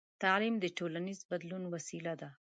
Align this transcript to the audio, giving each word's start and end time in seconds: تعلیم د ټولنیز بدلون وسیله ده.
تعلیم 0.21 0.55
د 0.59 0.65
ټولنیز 0.77 1.19
بدلون 1.29 1.63
وسیله 1.73 2.13
ده. 2.21 2.29